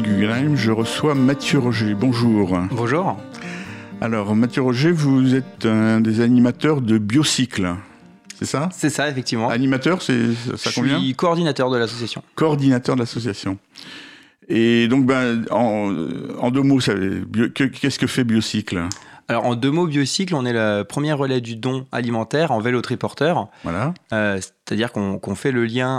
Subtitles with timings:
[0.00, 1.94] Guggenheim, je reçois Mathieu Roger.
[1.94, 2.58] Bonjour.
[2.70, 3.18] Bonjour.
[4.00, 7.74] Alors, Mathieu Roger, vous êtes un des animateurs de Biocycle.
[8.38, 8.70] C'est ça?
[8.72, 9.50] C'est ça, effectivement.
[9.50, 12.22] Animateur, c'est ça Je suis coordinateur de l'association.
[12.34, 13.58] Coordinateur de l'association.
[14.48, 18.88] Et donc, ben, en, deux mots, qu'est-ce que fait Biocycle?
[19.28, 22.82] Alors en deux mots, Biocycle, on est le premier relais du don alimentaire en vélo
[22.82, 23.48] triporteur.
[23.62, 23.94] Voilà.
[24.12, 24.40] Euh,
[24.72, 25.98] c'est-à-dire qu'on fait le lien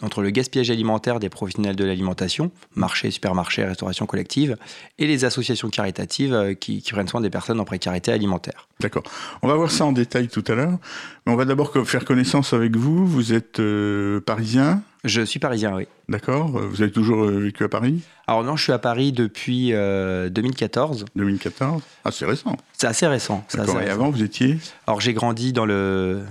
[0.00, 4.56] entre le gaspillage alimentaire des professionnels de l'alimentation, marché, supermarché, restauration collective,
[4.98, 8.68] et les associations caritatives euh, qui, prennent soin des personnes en précarité alimentaire.
[8.80, 9.02] D'accord.
[9.42, 10.78] On va voir ça en détail tout à l'heure.
[11.26, 13.06] Mais on va d'abord faire connaissance avec vous.
[13.06, 14.82] Vous êtes euh, parisien?
[15.04, 15.86] Je suis parisien, oui.
[16.08, 16.48] D'accord.
[16.48, 18.00] Vous avez toujours euh, vécu à Paris?
[18.26, 21.04] Alors non, je suis à Paris depuis 2014.
[21.14, 22.56] 2014 Ah, c'est récent.
[22.72, 23.44] C'est assez récent.
[23.54, 23.82] D'accord.
[23.82, 24.56] Et avant, vous étiez?
[24.86, 26.24] Alors j'ai grandi dans le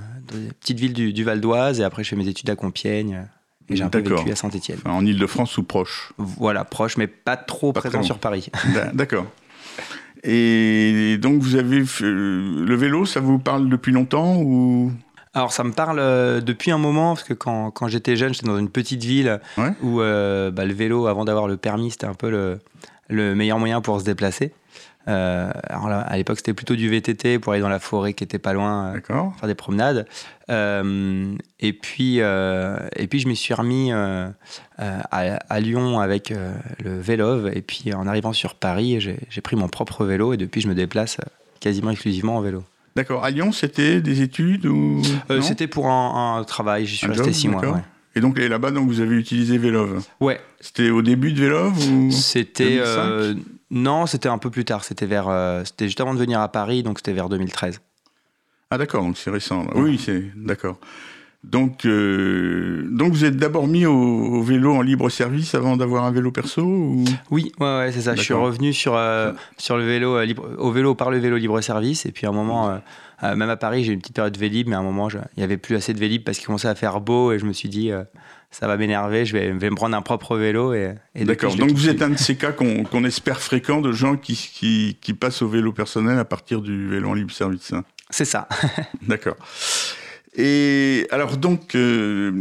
[0.59, 3.27] petite ville du, Val d'Oise et après je fais mes études à Compiègne.
[3.69, 4.77] Et j'ai un peu vécu à Saint-Etienne.
[4.85, 8.51] en Ile-de-France ou proche Voilà, proche, mais pas trop présent sur Paris.
[8.93, 9.25] D'accord.
[10.23, 14.91] Et donc vous avez le vélo, ça vous parle depuis longtemps ou?
[15.35, 18.47] Alors ça me parle euh, depuis un moment, parce que quand, quand j'étais jeune, j'étais
[18.47, 19.41] dans une petite ville
[19.83, 22.59] où euh, bah, le vélo, avant d'avoir le permis, c'était un peu le,
[23.09, 24.53] le, meilleur moyen pour se déplacer.
[25.07, 28.23] Euh, alors là, à l'époque, c'était plutôt du VTT pour aller dans la forêt qui
[28.23, 30.07] était pas loin, euh, faire des promenades.
[30.49, 36.33] Euh, et puis, et puis, je me suis remis à, Lyon avec
[36.83, 37.47] le vélo.
[37.47, 40.75] Et puis, en arrivant sur Paris, j'ai pris mon propre vélo et depuis, je me
[40.75, 41.17] déplace
[41.59, 42.63] quasiment exclusivement en vélo.
[42.95, 43.25] D'accord.
[43.25, 45.01] À Lyon, c'était des études ou
[45.41, 46.85] C'était pour un, travail.
[46.85, 47.81] J'y suis resté six mois.
[48.17, 50.01] Et donc là-bas, donc vous avez utilisé Vélove.
[50.21, 50.39] Ouais.
[50.61, 52.81] C'était au début de Vélove ou C'était
[53.71, 54.83] non, c'était un peu plus tard.
[54.83, 57.81] C'était vers, euh, c'était juste avant de venir à Paris, donc c'était vers 2013.
[58.71, 59.65] Ah d'accord, donc c'est récent.
[59.75, 60.79] Oui, c'est d'accord.
[61.43, 66.11] Donc, euh, donc vous êtes d'abord mis au, vélo en libre service avant d'avoir un
[66.11, 66.63] vélo perso
[67.29, 68.15] Oui, ouais, ouais c'est ça.
[68.15, 71.61] Je suis revenu sur, euh, sur le vélo, libre, au vélo par le vélo libre
[71.61, 72.07] service.
[72.07, 72.81] Et puis à un moment,
[73.21, 75.43] même à Paris, j'ai eu une petite période Vélib, mais à un moment, il n'y
[75.43, 77.69] avait plus assez de Vélib parce qu'il commençait à faire beau et je me suis
[77.69, 77.91] dit,
[78.57, 80.73] ça va m'énerver, je vais, me prendre un propre vélo.
[80.73, 84.95] Et, D'accord, donc vous êtes un de ces cas qu'on espère fréquent de gens qui,
[85.01, 87.73] qui, passent au vélo personnel à partir du vélo en libre service.
[87.73, 87.83] Hein.
[88.09, 88.47] C'est ça.
[89.01, 89.35] D'accord.
[90.38, 92.31] Et alors donc, euh,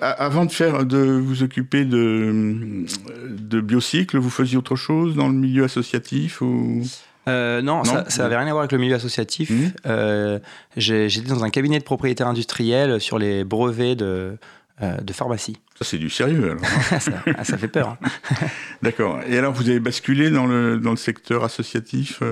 [0.00, 2.84] avant de faire, de vous occuper de,
[3.28, 6.82] de biocycle, vous faisiez autre chose dans le milieu associatif ou?
[7.30, 9.50] Euh, non, ça n'avait rien à voir avec le milieu associatif.
[9.50, 9.72] Mmh.
[9.86, 10.38] Euh,
[10.76, 14.38] j'étais dans un cabinet de propriétaires industriels sur les brevets de,
[14.80, 15.56] de pharmacie.
[15.78, 16.62] Ça, c'est du sérieux, alors.
[17.36, 17.96] Ah, ça, fait peur.
[18.02, 18.46] Hein.
[18.82, 19.20] D'accord.
[19.28, 22.22] Et alors, vous avez basculé dans le, dans le secteur associatif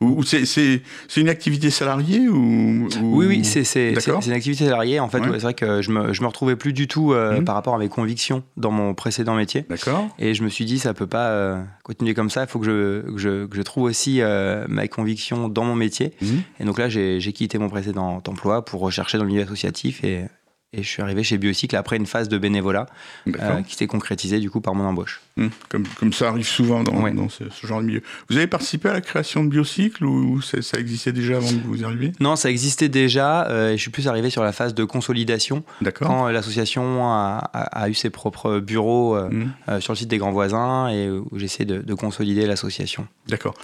[0.00, 0.82] ou, c'est
[1.16, 3.94] une activité salariée ou, Oui, oui, c'est
[4.26, 5.00] une activité salariée.
[5.00, 7.44] En fait, c'est vrai que je me, je me retrouvais plus du tout euh, mmh.
[7.44, 9.64] par rapport à mes convictions dans mon précédent métier.
[9.70, 10.08] D'accord.
[10.18, 12.42] Et je me suis dit, ça peut pas euh, continuer comme ça.
[12.42, 15.74] Il faut que je, que je, que je, trouve aussi euh, mes convictions dans mon
[15.74, 16.12] métier.
[16.20, 16.26] Mmh.
[16.60, 20.24] Et donc là, j'ai quitté mon précédent emploi pour rechercher dans le milieu associatif et
[20.72, 22.86] et je suis arrivé chez Biocycle après une phase de bénévolat
[23.28, 25.20] euh, qui s'est concrétisée du coup par mon embauche.
[25.38, 28.02] Hum, comme, comme, ça arrive souvent dans, dans ce, genre de milieu.
[28.28, 31.82] Vous avez participé à la création de Biocycle ou ça, existait déjà avant que vous
[31.82, 32.12] y arriviez?
[32.20, 33.46] Non, ça existait déjà.
[33.48, 35.62] Euh, et je suis plus arrivé sur la phase de consolidation.
[35.94, 39.80] Quand l'association a, a, eu ses propres bureaux euh, hum.
[39.80, 43.06] sur le site des Grands Voisins et où j'essaie de, de, consolider l'association.
[43.28, 43.54] D'accord.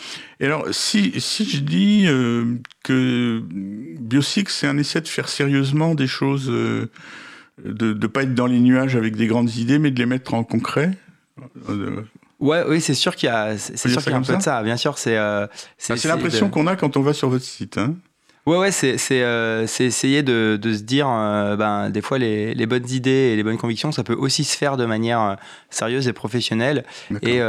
[0.40, 2.06] Et alors, si, si je dis
[2.82, 6.50] que Biocycle, c'est un essai de faire sérieusement des choses
[7.64, 10.34] de ne pas être dans les nuages avec des grandes idées, mais de les mettre
[10.34, 10.92] en concret
[11.68, 12.02] euh,
[12.40, 14.42] Ouais, oui, c'est sûr qu'il y a, c'est sûr qu'il y a un peu de
[14.42, 14.62] ça.
[14.62, 15.16] Bien sûr, c'est.
[15.16, 15.46] Euh,
[15.78, 17.78] c'est l'impression qu'on a quand on va sur votre site.
[17.78, 17.94] Hein.
[18.46, 22.90] Ouais, ouais, c'est euh, essayer de, de, se dire, ben, des fois, les, les, bonnes
[22.90, 25.36] idées et les bonnes convictions, ça peut aussi se faire de manière
[25.70, 26.84] sérieuse et professionnelle.
[27.22, 27.40] Et,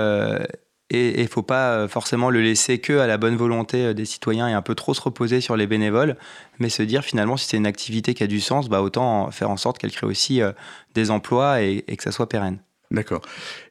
[0.93, 3.93] et il ne faut pas euh, forcément le laisser que à la bonne volonté euh,
[3.93, 6.15] des citoyens et un peu trop se reposer sur les bénévoles,
[6.59, 9.49] mais se dire finalement si c'est une activité qui a du sens, bah autant faire
[9.49, 10.51] en sorte qu'elle crée aussi euh,
[10.93, 12.59] des emplois et, que ça soit pérenne.
[12.91, 13.21] D'accord.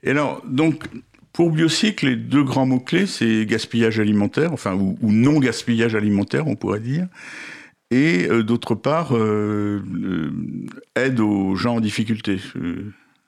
[0.03, 0.85] Et alors, donc,
[1.33, 6.57] pour Biocycle, les deux grands mots-clés, c'est gaspillage alimentaire, enfin, ou, non gaspillage alimentaire, on
[6.57, 7.07] pourrait dire,
[7.91, 9.13] et d'autre part,
[10.97, 12.39] aide aux gens en difficulté.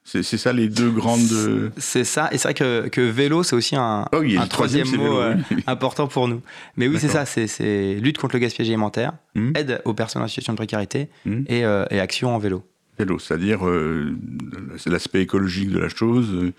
[0.06, 1.72] C'est ça les deux grandes.
[1.78, 5.18] C'est ça, et c'est vrai que, que vélo, c'est aussi un, oh un troisième, mot
[5.18, 5.34] euh,
[5.66, 6.42] important pour nous.
[6.76, 9.52] Mais oui, c'est ça, c'est lutte contre le gaspillage alimentaire, hmm.
[9.56, 11.44] aide aux personnes en situation de précarité hmm.
[11.48, 12.62] et, euh, et, action en vélo.
[12.98, 14.14] Vélo, c'est-à-dire euh,
[14.76, 16.52] c'est l'aspect écologique de la chose.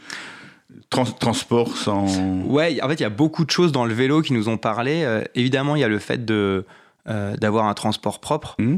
[0.89, 2.07] transport sans.
[2.45, 4.57] Ouais, en fait, il y a beaucoup de choses dans le vélo qui nous ont
[4.57, 5.07] parlé.
[5.35, 6.65] évidemment, il y a le fait de
[7.05, 8.77] d'avoir un transport propre, hmm.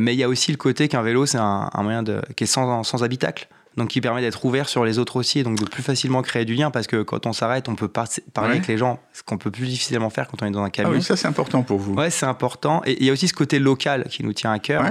[0.00, 2.42] mais il y a aussi le côté qu'un vélo, c'est un, un, moyen de, qui
[2.42, 3.46] est sans, sans habitacle.
[3.76, 6.44] Donc qui permet d'être ouvert sur les autres aussi, et donc de plus facilement créer
[6.44, 9.38] du lien, parce que quand on s'arrête, on peut parler avec les gens, ce qu'on
[9.38, 10.92] peut plus difficilement faire quand on est dans un camion.
[10.92, 11.94] Ah oui, ça c'est important pour vous.
[11.94, 12.82] Ouais, c'est important.
[12.84, 14.84] Et il y a aussi ce côté local qui nous tient à cœur.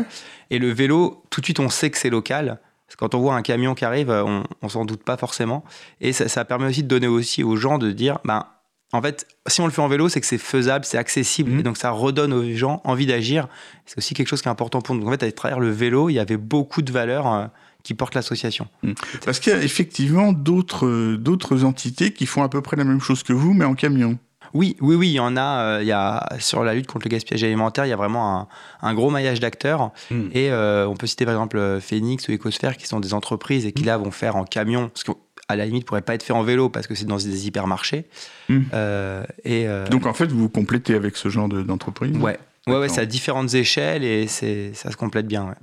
[0.49, 2.59] Et le vélo, tout de suite, on sait que c'est local.
[2.87, 5.63] Parce que quand on voit un camion qui arrive, on, on s'en doute pas forcément.
[5.99, 8.45] Et ça, ça, permet aussi de donner aussi aux gens de dire, ben,
[8.93, 11.59] en fait, si on le fait en vélo, c'est que c'est faisable, c'est accessible, mmh.
[11.59, 13.47] et donc ça redonne aux gens envie d'agir.
[13.87, 15.07] C'est aussi quelque chose qui est important pour nous.
[15.07, 17.47] En fait, à travers le vélo, il y avait beaucoup de valeurs euh,
[17.83, 18.67] qui portent l'association.
[18.81, 18.93] Mmh.
[19.25, 23.01] Parce qu'il y a effectivement d'autres d'autres entités qui font à peu près la même
[23.01, 24.17] chose que vous, mais en camion.
[24.53, 25.63] Oui, oui, oui, il y en a.
[25.63, 28.47] Euh, il y a sur la lutte contre le gaspillage alimentaire, il y a vraiment
[28.81, 29.91] un, gros maillage d'acteurs.
[30.11, 30.21] Mmh.
[30.33, 33.71] Et euh, on peut citer par exemple Phoenix ou Ecosphère, qui sont des entreprises et
[33.71, 34.89] qui là vont faire en camion.
[34.89, 35.11] Parce que
[35.47, 38.05] à la limite pourrait pas être fait en vélo parce que c'est dans des hypermarchés.
[38.49, 42.77] Euh, et euh, Donc en fait, vous vous complétez avec ce genre d'entreprise Ouais, ouais,
[42.77, 45.45] ouais c'est à différentes échelles et ça se complète bien.
[45.45, 45.55] Ouais.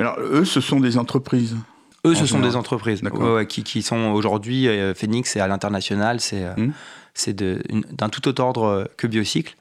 [0.00, 1.56] Mais alors, eux, ce sont des entreprises
[2.06, 3.02] Eux, ce sont des entreprises
[3.48, 6.72] qui, qui, sont aujourd'hui, euh, Phoenix, c'est à l'international, c'est hmm.
[7.14, 9.56] c'est d'un tout autre ordre que Biocycle.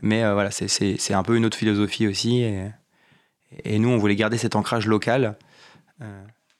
[0.00, 2.40] Mais voilà, c'est un peu une autre philosophie aussi.
[2.40, 2.64] Et,
[3.64, 5.36] et, nous, on voulait garder cet ancrage local.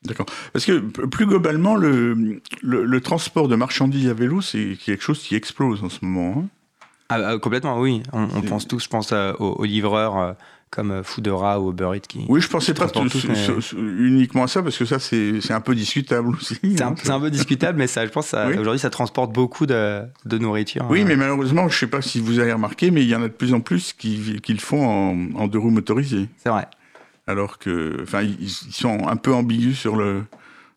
[0.05, 0.25] D'accord.
[0.51, 5.35] Parce que plus globalement, le, le, transport de marchandises à vélo, c'est quelque chose qui
[5.35, 6.43] explose en ce moment.
[6.43, 6.47] Hein.
[7.13, 8.01] Ah, ah, complètement, oui.
[8.11, 10.33] On, pense tous, je pense, euh, aux, livreurs euh,
[10.73, 12.25] comme Foodora ou Uber Eats qui.
[12.27, 12.87] Oui, je pensais pas
[13.75, 16.59] uniquement à ça parce que ça, c'est un peu discutable aussi.
[16.61, 20.37] C'est un, un, peu discutable, mais ça, je pense, aujourd'hui, ça transporte beaucoup de, de
[20.37, 20.85] nourriture.
[20.89, 21.05] Oui, hein.
[21.07, 23.33] mais malheureusement, je sais pas si vous avez remarqué, mais il y en a de
[23.33, 26.27] plus en plus qui, qui le font en, en deux roues motorisées.
[26.37, 26.67] C'est vrai
[27.27, 30.23] alors que, enfin, ils, sont un peu ambigus sur le,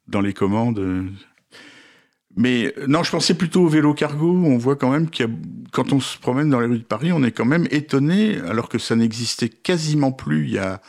[0.08, 0.78] dans les commandes.
[2.36, 4.30] Mais non, je pensais plutôt au vélo cargo.
[4.44, 5.28] On voit quand même qu'il
[5.72, 8.68] quand on se promène dans les rues de Paris, on est quand même étonné, alors
[8.68, 10.80] que ça n'existait quasiment plus il y a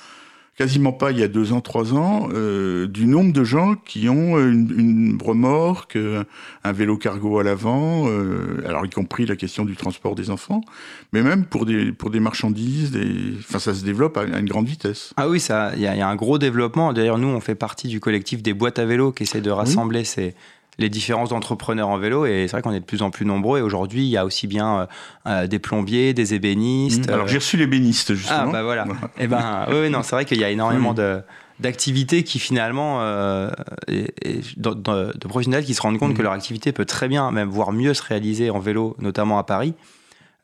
[0.58, 4.10] quasiment pas il y a deux ans, trois ans, euh, du nombre de gens qui
[4.10, 6.24] ont une, une remorque, euh,
[6.64, 10.62] un vélo cargo à l'avant, euh, alors y compris la question du transport des enfants,
[11.14, 14.68] mais même pour des pour des marchandises, des, enfin ça se développe à, une grande
[14.68, 15.14] vitesse.
[15.16, 16.92] Ah oui, ça, il y, y, a un gros développement.
[16.92, 20.06] D'ailleurs, nous, on fait partie du collectif des boîtes à vélo qui essaie de rassembler
[20.06, 20.34] ces
[20.80, 22.26] les différents entrepreneurs en vélo.
[22.26, 23.60] Et c'est vrai qu'on est de plus en plus nombreux.
[23.60, 24.86] Et aujourd'hui, il y a aussi bien euh,
[25.28, 27.10] euh, des plombiers, des ébénistes.
[27.10, 27.14] Mmh.
[27.14, 28.46] Alors, j'ai reçu l'ébéniste, justement.
[28.48, 28.86] Ah, bah voilà.
[29.18, 31.22] et eh ben, oui, non, c'est vrai qu'il y a énormément de
[31.60, 33.50] d'activités qui finalement euh,
[33.88, 36.18] de, professionnels qui se rendent compte mmh.
[36.18, 39.44] que leur activité peut très bien même voire mieux se réaliser en vélo notamment à
[39.44, 39.74] Paris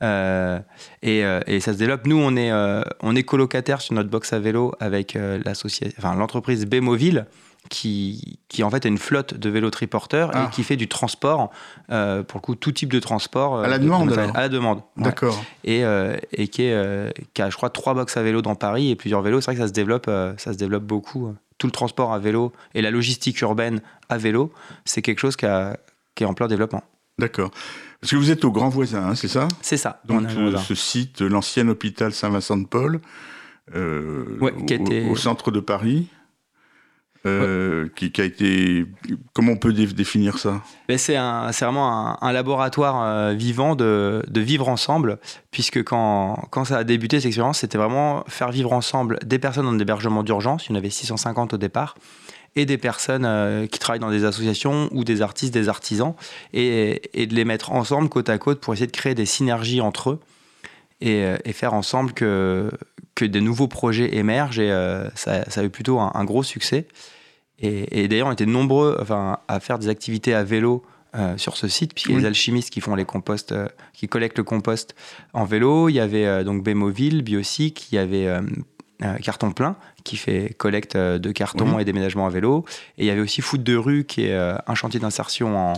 [0.02, 2.52] et, et, ça se développe nous on est
[3.02, 5.16] on est colocataire sur notre box à vélo avec
[6.00, 7.28] enfin l'entreprise Bémoville
[7.70, 10.50] qui, qui en fait a une flotte de vélos triporteurs et ah.
[10.54, 11.52] qui fait du transport,
[11.92, 13.60] euh, pour le coup, tout type de transport.
[13.60, 14.82] à la demande À la demande.
[14.98, 15.44] D'accord.
[15.64, 18.56] Et, euh, et qui, est, euh, qui, a, je crois, trois box à vélo dans
[18.56, 19.42] Paris et plusieurs vélos.
[19.42, 21.34] C'est vrai que ça se développe, ça se développe beaucoup.
[21.58, 24.52] Tout le transport à vélo et la logistique urbaine à vélo,
[24.86, 25.78] c'est quelque chose qui, a,
[26.16, 26.84] qui, est en plein développement.
[27.20, 27.52] D'accord.
[28.02, 29.48] Parce que vous êtes au Grand Voisin, hein, c'est ça?
[29.62, 30.02] C'est ça.
[30.06, 33.00] Donc, ce site, l'ancien hôpital Saint-Vincent-de-Paul,
[33.76, 36.08] au centre de Paris.
[37.26, 38.86] Euh, qui, a été.
[39.32, 40.62] Comment on peut définir ça?
[40.90, 46.80] Ben, C'est vraiment un, laboratoire euh, vivant de, de, vivre ensemble, puisque quand, quand ça
[46.80, 50.72] a débuté cette expérience, c'était vraiment faire vivre ensemble des personnes en hébergement d'urgence, il
[50.72, 51.96] y en avait 650 au départ,
[52.58, 56.16] et des personnes euh, qui travaillent dans des associations ou des artistes, des artisans,
[56.52, 59.80] et, et, de les mettre ensemble côte à côte pour essayer de créer des synergies
[59.80, 60.20] entre eux
[61.04, 62.72] et, et faire ensemble que,
[63.14, 64.70] que des nouveaux projets émergent et
[65.16, 66.88] ça, ça, a eu plutôt un, un gros succès.
[67.60, 70.84] Et, d'ailleurs, on était nombreux enfin, à faire des activités à vélo
[71.16, 74.08] euh, sur ce site, puisqu'il y a les alchimistes qui font les composts, euh, qui
[74.08, 74.96] collectent le compost
[75.34, 75.88] en vélo.
[75.88, 78.28] Il y avait euh, donc Bémoville, Biosic, il y avait
[79.22, 82.66] Carton Plein, qui fait collecte de cartons et déménagement à vélo.
[82.98, 85.74] Et il y avait aussi Foot de rue, qui est un chantier d'insertion en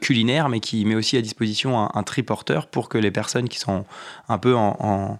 [0.00, 3.84] culinaire, mais qui met aussi à disposition un, triporteur pour que les personnes qui sont
[4.28, 5.18] un peu en,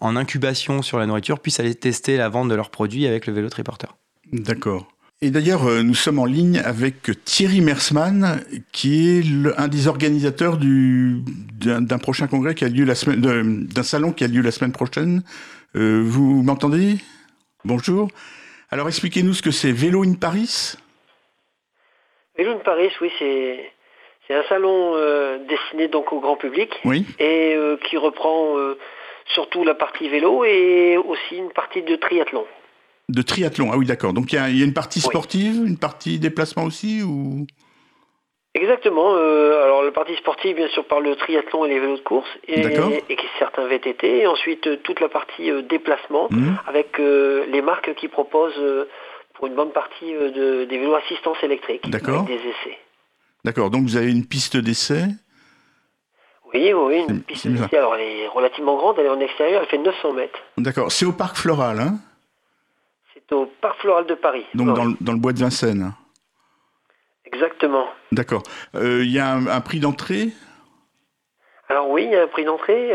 [0.00, 3.48] incubation sur la nourriture puissent aller tester la vente de leurs produits avec le vélo
[3.48, 3.96] triporteur.
[4.32, 4.88] D'accord.
[5.20, 9.24] Et d'ailleurs, euh, nous sommes en ligne avec Thierry Mersman, qui est
[9.56, 14.28] un des organisateurs d'un prochain congrès qui a lieu la semaine, d'un salon qui a
[14.28, 15.24] lieu la semaine prochaine.
[15.74, 16.98] Euh, vous m'entendez?
[17.64, 18.08] Bonjour.
[18.70, 20.76] Alors, expliquez-nous ce que c'est Vélo in Paris?
[22.38, 23.72] Vélo in Paris, oui, c'est
[24.26, 27.04] c'est un salon euh, destiné donc au grand public oui.
[27.18, 27.56] et
[27.88, 28.56] qui reprend
[29.26, 32.44] surtout la partie vélo et aussi une partie de triathlon.
[33.08, 34.12] De triathlon, ah oui, d'accord.
[34.12, 37.46] Donc il y, a une partie sportive, une partie déplacement aussi ou?
[38.54, 39.14] Exactement.
[39.14, 42.28] Euh, alors la partie sportive, bien sûr, par le triathlon et les vélos de course,
[42.46, 44.20] et, et certains VTT.
[44.20, 46.58] Et ensuite, euh, toute la partie euh, déplacement, mhm.
[46.66, 48.60] avec les marques qui proposent
[49.38, 51.88] pour une bonne partie de, des vélos assistance électrique.
[51.88, 52.24] D'accord.
[52.24, 52.78] Avec des essais.
[53.44, 55.04] D'accord, donc vous avez une piste d'essai
[56.52, 57.76] Oui, oui, une piste d'essai.
[57.76, 60.38] Alors elle est relativement grande, elle est en extérieur, elle fait 900 mètres.
[60.56, 61.98] D'accord, c'est au Parc Floral, hein?
[63.14, 64.44] C'est au Parc Floral de Paris.
[64.54, 65.92] Donc dans, le, dans, le bois de Vincennes
[67.24, 67.86] Exactement.
[68.10, 68.42] D'accord.
[68.74, 70.30] Il y a un, prix d'entrée?
[71.68, 72.90] Alors oui, il y a un prix d'entrée.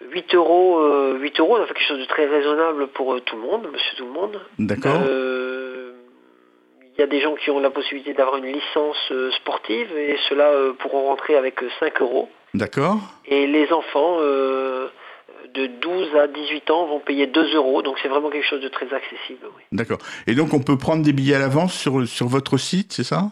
[0.00, 3.42] 8 euros, 8 euros, on a fait quelque chose de très raisonnable pour tout le
[3.42, 4.40] monde, monsieur tout le monde.
[4.58, 5.02] D'accord.
[5.04, 10.72] Il y a des gens qui ont la possibilité d'avoir une licence sportive et ceux-là
[10.78, 12.28] pourront rentrer avec 5 euros.
[12.54, 12.98] D'accord.
[13.26, 18.30] Et les enfants de 12 à 18 ans vont payer 2 euros, donc c'est vraiment
[18.30, 19.46] quelque chose de très accessible.
[19.56, 19.62] Oui.
[19.72, 19.98] D'accord.
[20.26, 23.30] Et donc on peut prendre des billets à l'avance sur, sur votre site, c'est ça?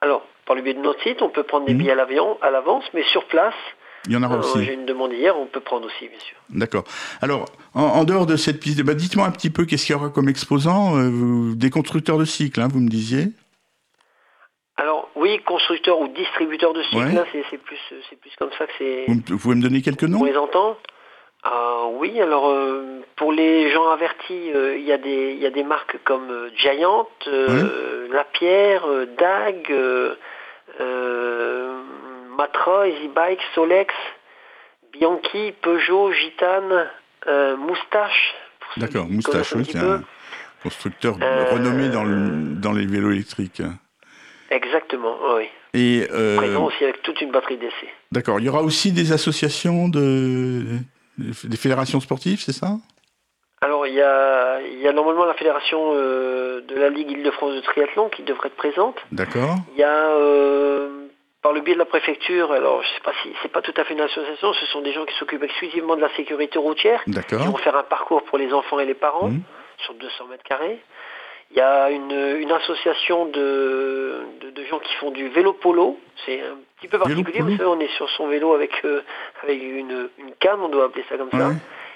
[0.00, 3.02] Alors, par le biais de notre site, on peut prendre des billets à l'avance, mais
[3.04, 3.54] sur place,
[4.06, 4.64] il y en aura aussi.
[4.64, 6.36] J'ai une demande hier, on peut prendre aussi, bien sûr.
[6.50, 6.84] D'accord.
[7.22, 10.10] Alors, en, dehors de cette piste, bah, dites-moi un petit peu qu'est-ce qu'il y aura
[10.10, 13.28] comme exposants euh, Des constructeurs de cycles, hein, vous me disiez
[14.76, 17.78] Alors, oui, constructeurs ou distributeurs de cycles, c'est plus,
[18.20, 19.06] plus comme ça que c'est.
[19.08, 20.76] Vous, pouvez me donner quelques noms On les entend
[21.42, 25.96] ah, Oui, alors, euh, pour les gens avertis, euh, il y, y, a des marques
[26.04, 27.08] comme Giant,
[28.12, 28.84] Lapierre,
[29.18, 29.72] DAG.
[32.36, 33.94] Matra, EasyBike, Solex,
[34.92, 36.88] Bianchi, Peugeot, Gitane,
[37.26, 38.34] euh, Moustache.
[38.76, 40.02] D'accord, Moustache, oui, c'est un
[40.62, 43.62] constructeur euh, renommé dans, dans, les vélos électriques.
[44.50, 45.48] Exactement, oui.
[45.74, 47.88] Et euh, Présent aussi avec toute une batterie d'essai.
[48.12, 50.62] D'accord, il y aura aussi des associations, de,
[51.18, 52.76] des fédérations sportives, c'est ça?
[53.60, 57.60] Alors il y, a, il y a normalement la fédération de la Ligue Île-de-France de
[57.60, 58.96] triathlon qui devrait être présente.
[59.10, 59.56] D'accord.
[59.74, 60.10] Il y a
[61.44, 63.84] par le biais de la préfecture, alors je sais pas si c'est pas tout à
[63.84, 67.34] fait une association, ce sont des gens qui s'occupent exclusivement de la sécurité routière, qui
[67.34, 69.42] vont faire un parcours pour les enfants et les parents mmh.
[69.84, 70.78] sur 200 mètres carrés.
[71.50, 76.56] Il y a une, association de, de, gens qui font du vélo polo, c'est un
[76.80, 79.02] petit peu particulier, parce on est sur son vélo avec, euh,
[79.42, 81.50] avec une, une, canne, on doit appeler ça comme ça.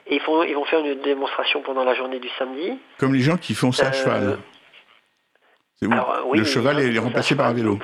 [0.09, 2.79] Et ils, font, ils vont faire une démonstration pendant la journée du samedi.
[2.99, 4.39] Comme les gens qui font ça à euh, cheval.
[5.81, 7.79] le cheval est remplacé par un vélo.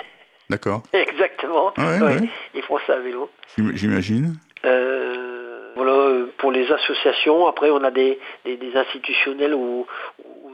[0.50, 0.82] D'accord.
[0.92, 1.72] Exactement.
[1.76, 1.96] Ah
[2.54, 3.30] Ils font ça à vélo.
[3.56, 4.34] J'imagine.
[4.64, 9.86] Euh, voilà, pour les associations, après on a des, des, institutionnels ou,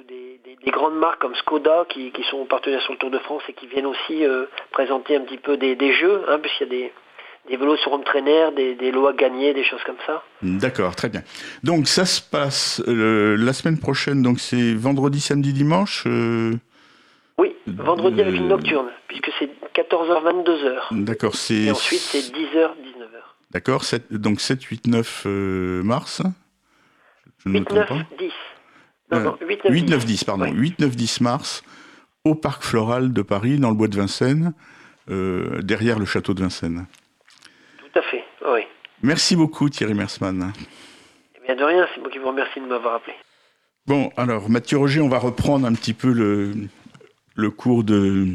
[0.08, 3.42] des, des, grandes marques comme Skoda qui, qui, sont partenaires sur le Tour de France
[3.48, 6.70] et qui viennent aussi euh, présenter un petit peu des, jeux, hein, puisqu'il y a
[6.70, 6.92] des,
[7.50, 10.22] des vélos sur home trainer, des, des lots à gagner, des choses comme ça.
[10.42, 11.22] D'accord, très bien.
[11.62, 16.06] Donc ça se passe euh, la semaine prochaine, donc c'est vendredi, samedi, dimanche
[17.40, 21.04] oui, vendredi avec une nocturne, puisque c'est 14h, 22h.
[21.04, 21.54] D'accord, c'est...
[21.54, 23.20] Et ensuite, c'est 10h, 19h.
[23.50, 25.24] D'accord, donc 7, 8, 9
[25.82, 26.22] mars
[27.38, 28.32] Je 8, 9, 10.
[29.12, 30.24] Non, non, 8, 9, 8, 9 10.
[30.24, 30.44] pardon.
[30.52, 31.64] 8, 9, 10 mars,
[32.26, 34.52] au Parc Floral de Paris, dans le bois de Vincennes,
[35.08, 36.86] euh, derrière le château de Vincennes.
[37.78, 38.60] Tout à fait, oui.
[39.02, 40.52] Merci beaucoup Thierry Mersman.
[41.36, 43.14] Eh bien de rien, c'est moi qui vous remercie de m'avoir appelé.
[43.86, 46.52] Bon, alors Mathieu Roger, on va reprendre un petit peu le,
[47.40, 48.28] le cours de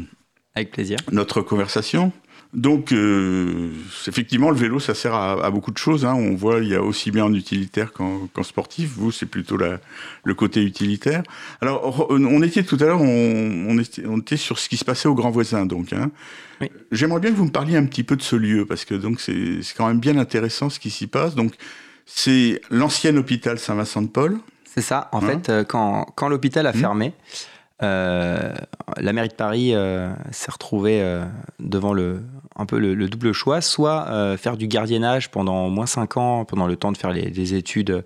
[0.54, 0.98] Avec plaisir.
[1.12, 2.12] notre conversation.
[2.52, 3.70] Donc, euh,
[4.06, 6.06] effectivement, le vélo, ça sert à, beaucoup de choses.
[6.06, 6.14] Hein.
[6.14, 8.92] On voit, il y a aussi bien en utilitaire qu'en sportif.
[8.96, 9.78] Vous, c'est plutôt la,
[10.24, 11.22] le côté utilitaire.
[11.60, 15.08] Alors, on était tout à l'heure, on, était, on, était, sur ce qui se passait
[15.08, 15.92] au Grand Voisin, donc.
[15.92, 16.10] Hein.
[16.92, 19.20] J'aimerais bien que vous me parliez un petit peu de ce lieu, parce que donc
[19.20, 21.34] c'est quand même bien intéressant ce qui s'y passe.
[21.34, 21.52] Donc,
[22.06, 24.38] c'est l'ancien hôpital Saint-Vincent-de-Paul.
[24.64, 25.10] C'est ça.
[25.12, 26.76] En hein fait, euh, quand, quand l'hôpital a mmh.
[26.76, 27.12] fermé,
[27.82, 28.54] euh,
[28.96, 31.24] la mairie de Paris euh, s'est retrouvée euh,
[31.60, 32.22] devant le,
[32.56, 36.66] un peu le, double choix, soit faire du gardiennage pendant au moins 5 ans, pendant
[36.66, 38.04] le temps de faire les, études,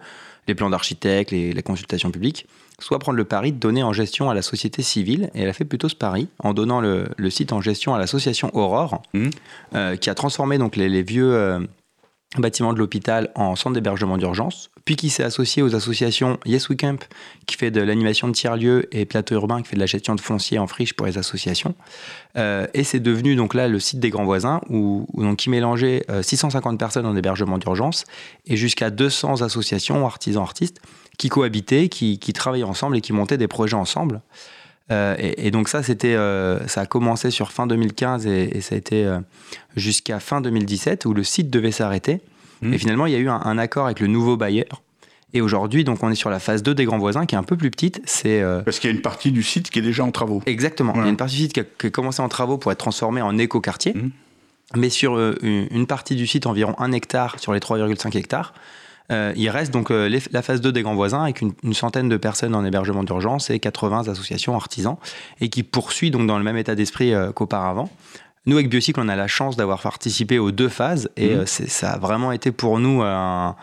[0.48, 2.46] les plans d'architecte, les, consultations publiques,
[2.78, 5.30] soit prendre le pari de donner en gestion à la société civile.
[5.34, 8.50] Et elle a fait plutôt ce pari en donnant le, site en gestion à l'association
[8.54, 9.28] Aurore, mmh.
[10.00, 11.68] qui a transformé donc les, vieux
[12.38, 16.78] bâtiments de l'hôpital en centre d'hébergement d'urgence, puis qui s'est associé aux associations Yes We
[16.78, 17.04] Camp,
[17.46, 20.20] qui fait de l'animation de tiers-lieux, et Plateau Urbain, qui fait de la gestion de
[20.20, 21.74] foncier en friche pour les associations.
[22.36, 26.04] Euh, et c'est devenu donc là le site des grands voisins, où, donc, qui mélangeait
[26.22, 28.04] 650 euh, personnes en hébergement d'urgence
[28.46, 30.80] et jusqu'à 200 associations, artisans, artistes,
[31.18, 34.22] qui cohabitaient, qui travaillaient ensemble et qui montaient des projets ensemble.
[34.90, 36.16] Euh, et, donc ça, c'était,
[36.66, 39.08] ça a commencé sur fin 2015 et, ça a été
[39.76, 42.20] jusqu'à fin 2017 où le site devait s'arrêter.
[42.62, 42.74] Mmh.
[42.74, 44.82] Et finalement, il y a eu un, accord avec le nouveau bailleur.
[45.32, 47.44] Et aujourd'hui, donc, on est sur la phase 2 des grands voisins, qui est un
[47.44, 48.02] peu plus petite.
[48.04, 50.42] C'est euh, Parce qu'il y a une partie du site qui est déjà en travaux.
[50.46, 50.92] Exactement.
[50.96, 53.22] Il y a une partie du site qui a, commencé en travaux pour être transformée
[53.22, 53.92] en écoquartier.
[53.92, 54.12] quartier mmh.
[54.76, 58.54] Mais sur euh, une, partie du site, environ 1 hectare sur les 3,5 hectares,
[59.10, 62.64] il reste donc la phase 2 des grands voisins avec une, centaine de personnes en
[62.64, 64.96] hébergement d'urgence et 80 associations artisans
[65.40, 67.90] et qui poursuit donc dans le même état d'esprit qu'auparavant.
[68.46, 71.46] Nous, avec Biocycle, on a la chance d'avoir participé aux deux phases et mmh.
[71.46, 73.56] ça a vraiment été pour nous un,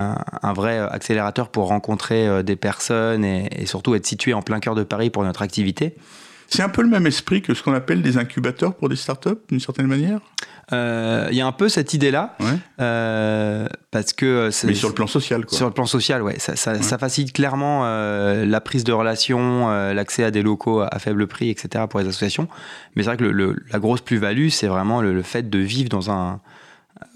[0.00, 4.74] un, vrai accélérateur pour rencontrer euh, des personnes et, surtout être situé en plein cœur
[4.74, 5.94] de Paris pour notre activité.
[6.48, 9.38] C'est un peu le même esprit que ce qu'on appelle des incubateurs pour des startups,
[9.48, 10.18] d'une certaine manière?
[10.18, 12.36] euh, Il y a un peu cette idée-là,
[12.80, 14.50] euh, parce que...
[14.66, 15.56] Mais sur le plan social, quoi.
[15.56, 16.38] Sur le plan social, ouais.
[16.38, 21.50] Ça, ça, facilite clairement la prise de relations, l'accès à des locaux à faible prix,
[21.50, 21.84] etc.
[21.88, 22.48] pour les associations.
[22.94, 26.10] Mais c'est vrai que le, la grosse plus-value, c'est vraiment le, fait de vivre dans
[26.10, 26.40] un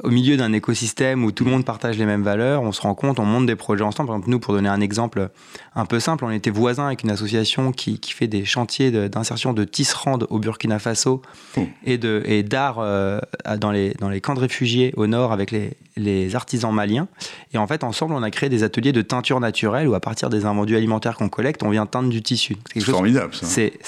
[0.02, 2.94] au milieu d'un écosystème où tout le monde partage les mêmes valeurs, on se rend
[2.94, 4.08] compte, on monte des projets ensemble.
[4.08, 5.30] Par exemple, nous, pour donner un exemple
[5.74, 9.64] un peu simple, on était voisins avec une association qui, fait des chantiers d'insertion de,
[9.64, 11.22] tisserandes au Burkina Faso
[11.56, 11.66] oh.
[11.84, 13.18] et d'art euh,
[13.58, 17.08] dans, les, dans les camps de réfugiés au nord avec les, les artisans maliens.
[17.52, 20.30] Et en fait, ensemble, on a créé des ateliers de teinture naturelle où, à partir
[20.30, 22.56] des invendus alimentaires qu'on collecte, on vient teindre du tissu.
[22.72, 23.46] C'est formidable, ça.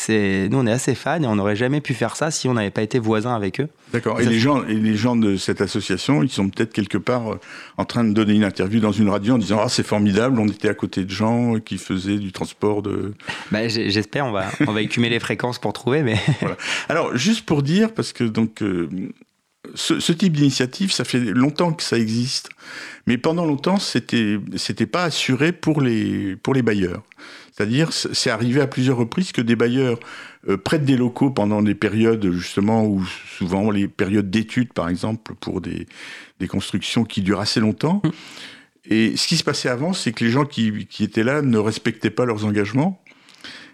[0.09, 2.71] Nous, on est assez fans et on n'aurait jamais pu faire ça si on n'avait
[2.71, 3.69] pas été voisins avec eux.
[3.93, 4.21] D'accord.
[4.21, 7.41] Et, les gens, et les gens de cette association, ils sont peut-être quelque part euh,
[7.77, 10.49] en train de donner une interview dans une radio en disant Ah, c'est formidable, on
[10.49, 13.15] était à côté de gens qui faisaient du transport de.
[13.53, 16.19] Bah, j'espère, on va, on va écumer les fréquences pour trouver, mais.
[16.89, 18.63] Alors, juste pour dire, parce que donc.
[18.63, 18.89] Euh,
[19.75, 22.51] ce, type d'initiative, ça fait longtemps que ça existe,
[23.07, 27.03] mais pendant longtemps, c'était c'était pas assuré pour les pour les bailleurs.
[27.57, 29.99] C'est-à-dire, c'est arrivé à plusieurs reprises que des bailleurs
[30.47, 33.03] euh, prêtent des locaux pendant des périodes justement où
[33.39, 35.87] souvent les périodes d'études, par exemple, pour des
[36.39, 38.03] des constructions qui durent assez longtemps.
[38.05, 38.11] Mmh.
[38.91, 41.59] Et ce qui se passait avant, c'est que les gens qui, qui étaient là ne
[41.59, 43.03] respectaient pas leurs engagements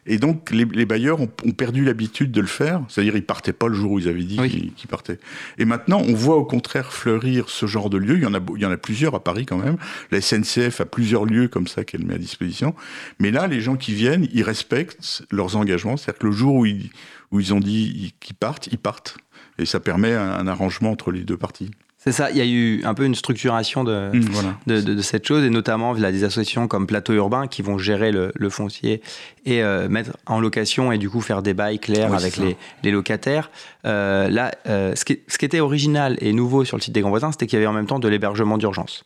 [0.05, 2.83] et donc, les, bailleurs ont, perdu l'habitude de le faire.
[2.89, 4.37] C'est-à-dire, ils partaient pas le jour où ils avaient dit
[4.77, 5.21] qu'ils partaient.
[5.59, 8.17] Et maintenant, on voit au contraire fleurir ce genre de lieux.
[8.17, 9.77] Il y en a, il y en a plusieurs à Paris quand même.
[10.11, 12.75] La SNCF a plusieurs lieux comme ça qu'elle met à disposition.
[13.21, 15.97] Mais là, les gens qui viennent, ils respectent leurs engagements.
[15.97, 16.91] C'est-à-dire que le jour où ils,
[17.31, 19.19] où ils ont dit qu'ils partent, ils partent.
[19.59, 21.71] Et ça permet un arrangement entre les deux parties.
[22.05, 25.45] C'est ça, il y a eu un peu une structuration de, mmh, de, cette chose,
[25.45, 29.01] et notamment via des associations comme Plateau Urbain qui vont gérer le, foncier
[29.47, 33.53] et euh, mettre en location et du coup faire des bails clairs avec les, locataires.
[33.87, 37.03] Euh, là, euh, ce, qui, ce, qui, était original et nouveau sur le site des
[37.03, 39.05] Grands Voisins, c'était qu'il y avait en même temps de l'hébergement d'urgence.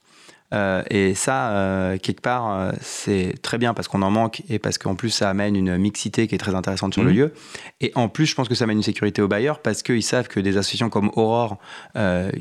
[0.54, 4.58] Euh, et ça, euh, quelque part, euh, c'est très bien parce qu'on en manque et
[4.58, 7.16] parce qu'en plus, ça amène une mixité qui est très intéressante sur le mhm.
[7.16, 7.34] lieu.
[7.80, 10.28] Et en plus, je pense que ça amène une sécurité aux bailleurs parce qu'ils savent
[10.28, 11.58] que des associations comme Aurore,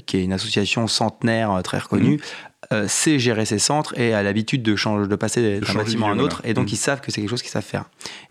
[0.06, 2.20] qui est une association centenaire très reconnue,
[2.72, 2.88] mhm.
[2.88, 6.20] sait gérer ses centres et a l'habitude de, changer, de passer d'un bâtiment à un
[6.20, 6.42] autre.
[6.44, 6.74] Et donc, mhm.
[6.74, 7.86] ils savent que c'est quelque chose qu'ils savent faire.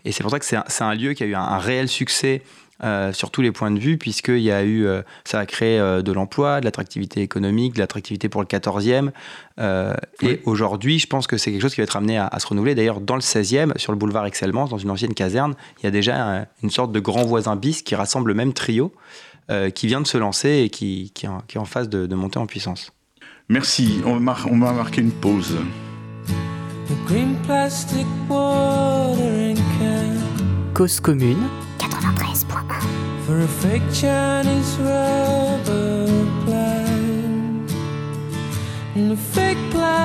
[0.05, 2.41] Et c'est pour ça que c'est un, lieu qui a eu un réel succès
[2.83, 5.79] euh, sur tous les points de vue, puisqu'il y a eu, euh, ça a créé
[5.79, 9.11] euh, de l'emploi, de l'attractivité économique, de l'attractivité pour le 14e.
[10.21, 12.75] Et aujourd'hui, je pense que c'est quelque chose qui va être amené à, se renouveler.
[12.75, 15.91] D'ailleurs, dans le 16e, sur le boulevard Excellence, dans une ancienne caserne, il y a
[15.91, 18.91] déjà une sorte de grand voisin bis qui rassemble le même trio,
[19.73, 22.91] qui vient de se lancer et qui, qui, est en phase de, monter en puissance.
[23.47, 24.01] Merci.
[24.05, 25.55] On va, on va marquer une pause.
[30.73, 31.47] Cause commune
[33.25, 36.05] For a fake Chinese rubber
[36.45, 37.71] plant
[38.93, 39.97] and a fake plastic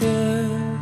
[0.00, 0.80] girl.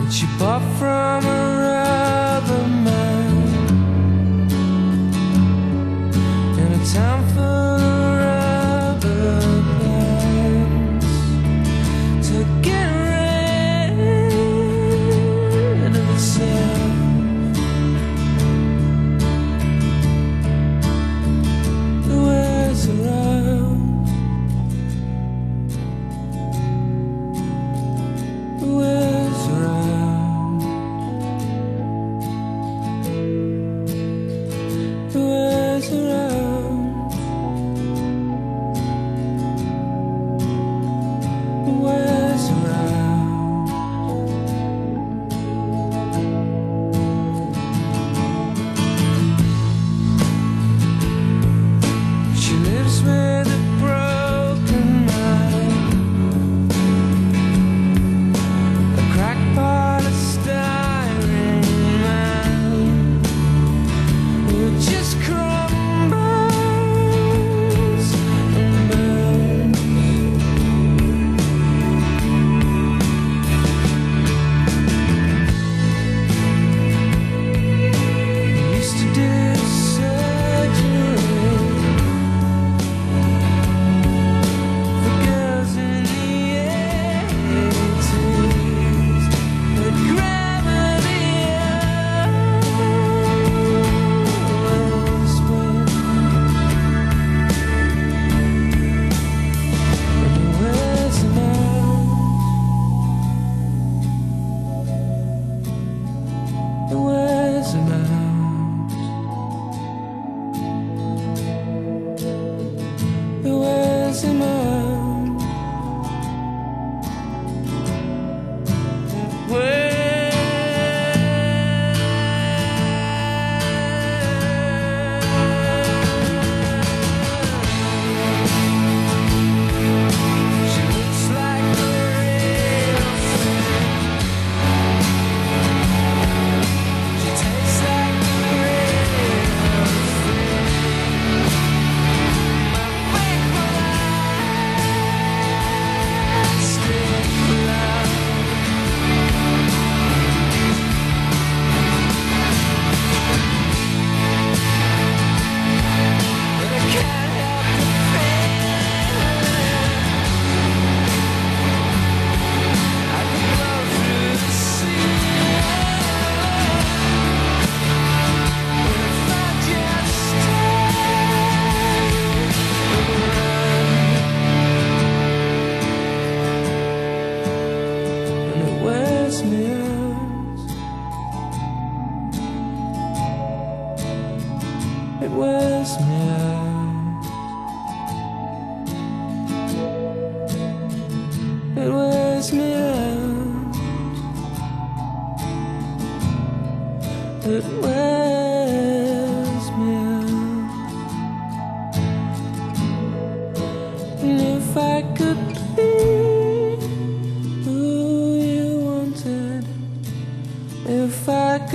[0.00, 1.55] And she bought from a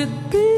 [0.02, 0.51] cực kỳ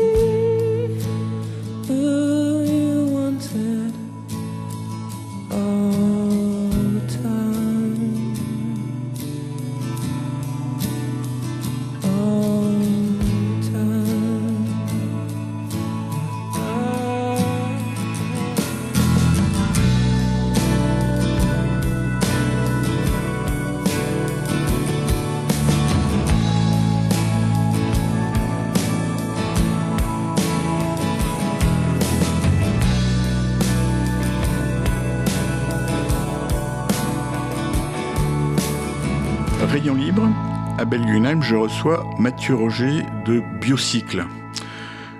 [41.41, 44.25] je reçois Mathieu Roger de Biocycle.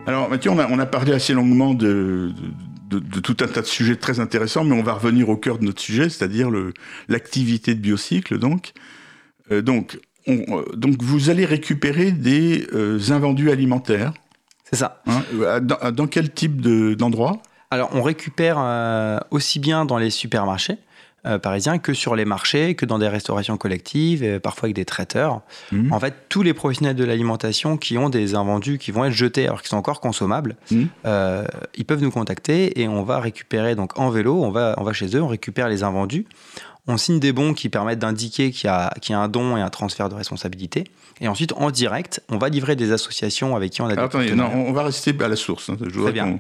[0.05, 2.31] Alors Mathieu, on a, on a parlé assez longuement de,
[2.89, 5.57] de, de, tout un tas de sujets très intéressants, mais on va revenir au cœur
[5.57, 6.49] de notre sujet, c'est-à-dire
[7.07, 8.37] l'activité de Biocycle.
[8.37, 8.73] Donc,
[9.51, 14.13] euh, donc, on, euh, donc vous allez récupérer des euh, invendus alimentaires.
[14.65, 15.01] C'est ça.
[15.07, 15.23] Hein,
[15.61, 17.41] dans, dans, quel type d'endroit?
[17.71, 20.77] Alors on récupère euh, aussi bien dans les supermarchés,
[21.25, 24.85] euh, parisiens que sur les marchés, que dans des restaurations collectives, et parfois avec des
[24.85, 25.41] traiteurs.
[25.71, 25.93] Mmh.
[25.93, 29.45] En fait, tous les professionnels de l'alimentation qui ont des invendus qui vont être jetés
[29.47, 30.83] alors qu'ils sont encore consommables, Mmh.
[31.05, 34.83] euh, ils peuvent nous contacter et on va récupérer donc en vélo, on va, on
[34.83, 36.25] va chez eux, on récupère les invendus.
[36.87, 39.55] On signe des bons qui permettent d'indiquer qu'il y, a, qu'il y a un don
[39.55, 40.83] et un transfert de responsabilité.
[41.21, 44.35] Et ensuite, en direct, on va livrer des associations avec qui on a des attendez,
[44.35, 45.69] non, on va rester à la source.
[45.69, 46.39] Hein, Très bien.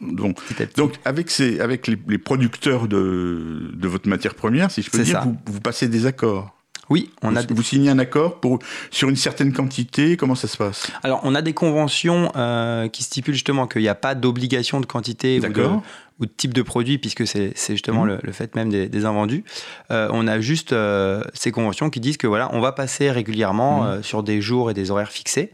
[0.00, 0.38] donc,
[0.76, 5.02] donc, avec, ces, avec les, les producteurs de, de votre matière première, si je peux
[5.02, 6.54] dire, vous passez des accords.
[6.90, 8.58] Oui, on vous, a des- vous signez un accord pour,
[8.90, 10.16] sur une certaine quantité.
[10.16, 10.90] Comment ça se passe?
[11.02, 14.86] Alors, on a des conventions euh, qui stipulent justement qu'il n'y a pas d'obligation de
[14.86, 15.82] quantité ou de, D'accord.
[16.18, 18.08] ou de type de produit, puisque c'est justement Mhm.
[18.08, 19.44] le, le fait même des, des invendus.
[19.90, 23.84] Euh, on a juste euh, ces conventions qui disent que voilà, on va passer régulièrement
[23.84, 25.52] euh, sur des jours et des horaires fixés.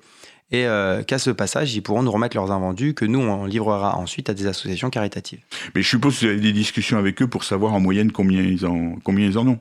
[0.53, 3.97] Et euh, qu'à ce passage, ils pourront nous remettre leurs invendus que nous, on livrera
[3.99, 5.41] ensuite à des associations caritatives.
[5.75, 8.41] Mais je suppose que vous avez des discussions avec eux pour savoir en moyenne combien
[8.43, 9.59] ils en, combien ils en ont.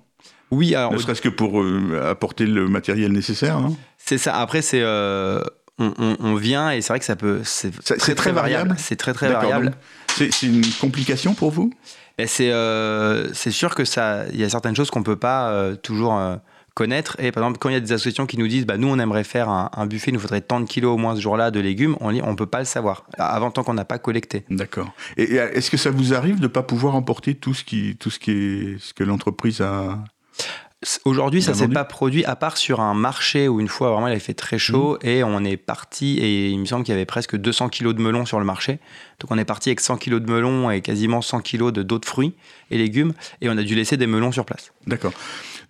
[0.52, 3.60] Oui, alors Ne serait-ce que pour euh, apporter le matériel nécessaire.
[3.98, 4.36] c'est ça.
[4.38, 4.82] Après, c'est.
[4.82, 5.42] euh,
[5.78, 7.42] on, on- on vient et c'est vrai que ça peut.
[7.44, 9.74] C'est très, variable C'est très, très variable.
[10.08, 11.72] C'est une complication pour vous?
[12.28, 16.18] C'est euh, c'est sûr que ça, il y a certaines choses qu'on peut pas toujours
[16.76, 17.16] connaître.
[17.20, 19.00] Et par exemple, quand il y a des associations qui nous disent, bah nous on
[19.00, 21.52] aimerait faire un, un buffet, il nous faudrait tant de kilos au moins ce jour-là
[21.52, 24.46] de légumes, on on peut pas le savoir avant tant qu'on n'a pas collecté.
[24.50, 24.94] D'accord.
[25.18, 27.96] Et, et est-ce que ça vous arrive de ne pas pouvoir emporter tout ce qui,
[27.98, 30.04] tout ce qui est, ce que l'entreprise a
[31.04, 34.08] Aujourd'hui, ça Bien s'est pas produit à part sur un marché où une fois vraiment
[34.08, 36.95] il avait fait très chaud et on est parti et il me semble qu'il y
[36.95, 38.80] avait presque 200 kilos de melons sur le marché.
[39.19, 42.08] Donc on est parti avec 100 kilos de melons et quasiment 100 kilos de d'autres
[42.08, 42.36] fruits
[42.69, 44.74] et légumes et on a dû laisser des melons sur place.
[44.86, 45.13] D'accord.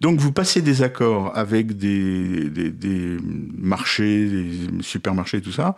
[0.01, 3.17] Donc vous passez des accords avec des, des, des
[3.57, 4.49] marchés, des
[4.81, 5.75] supermarchés, tout ça.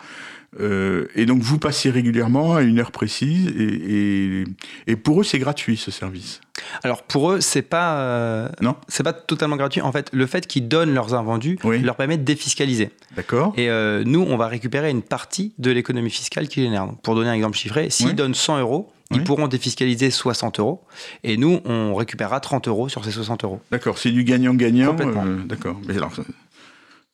[0.61, 4.43] Euh, et donc vous passez régulièrement à une heure précise et, et,
[4.87, 6.39] et pour eux c'est gratuit ce service.
[6.83, 9.81] Alors pour eux, c'est pas euh, Non c'est pas totalement gratuit.
[9.81, 11.79] En fait, le fait qu'ils donnent leurs invendus Oui.
[11.81, 12.89] leur permet de défiscaliser.
[13.15, 16.87] D'accord Et euh, nous, on va récupérer une partie de l'économie fiscale qu'ils génèrent.
[16.87, 18.13] Donc, pour donner un exemple chiffré, s'ils Oui.
[18.15, 19.17] donnent 100 euros, Oui.
[19.17, 20.83] ils pourront défiscaliser 60 euros.
[21.23, 23.61] Et nous, on récupérera 30 euros sur ces 60 euros.
[23.71, 24.89] D'accord, c'est du gagnant-gagnant.
[24.89, 25.23] Complètement.
[25.25, 25.79] euh, D'accord.
[26.15, 26.23] Ça-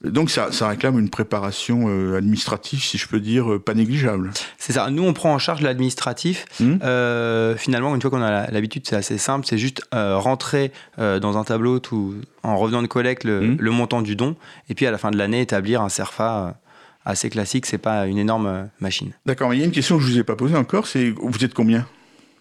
[0.04, 4.32] donc ça, ça réclame une préparation euh, administrative, si je peux dire, euh, pas négligeable.
[4.58, 4.90] C'est ça.
[4.90, 6.44] Nous, on prend en charge l'administratif.
[6.60, 6.80] Mhm.
[6.84, 9.46] Euh, finalement, une fois qu'on a l'habitude, c'est assez simple.
[9.48, 13.58] C'est juste euh, rentrer euh, dans un tableau tout, en revenant de collecte le, Mhm.
[13.62, 14.36] le montant du don.
[14.68, 16.52] Et puis, à la fin de l'année, établir un CERFA euh,
[17.06, 17.66] assez classique.
[17.66, 19.12] C'est pas une énorme euh, machine.
[19.26, 21.10] D'accord, mais il y a une question que je vous ai pas posée encore, c'est
[21.22, 21.86] vous êtes combien?